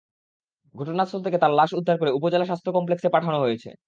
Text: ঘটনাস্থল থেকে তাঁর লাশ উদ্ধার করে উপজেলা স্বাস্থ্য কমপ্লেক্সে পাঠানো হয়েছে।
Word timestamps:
ঘটনাস্থল 0.75 1.19
থেকে 1.23 1.37
তাঁর 1.39 1.53
লাশ 1.53 1.71
উদ্ধার 1.73 1.97
করে 1.97 2.11
উপজেলা 2.11 2.45
স্বাস্থ্য 2.45 2.71
কমপ্লেক্সে 2.73 3.09
পাঠানো 3.15 3.37
হয়েছে। 3.39 3.69